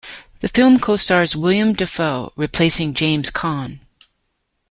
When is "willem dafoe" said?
1.35-2.33